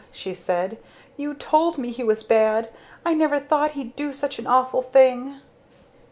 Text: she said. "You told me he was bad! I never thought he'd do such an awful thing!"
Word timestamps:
she 0.11 0.33
said. 0.33 0.79
"You 1.15 1.35
told 1.35 1.77
me 1.77 1.91
he 1.91 2.03
was 2.03 2.23
bad! 2.23 2.71
I 3.05 3.13
never 3.13 3.37
thought 3.39 3.73
he'd 3.77 3.95
do 3.95 4.13
such 4.13 4.39
an 4.39 4.47
awful 4.47 4.81
thing!" 4.81 5.41